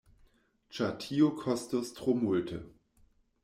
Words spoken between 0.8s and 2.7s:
tio kostus tro multe.